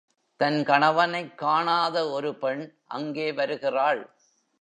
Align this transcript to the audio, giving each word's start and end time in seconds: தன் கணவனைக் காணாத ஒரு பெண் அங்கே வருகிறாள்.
தன் 0.35 0.63
கணவனைக் 0.63 1.37
காணாத 1.37 2.09
ஒரு 2.09 2.35
பெண் 2.35 2.77
அங்கே 2.87 3.33
வருகிறாள். 3.33 4.09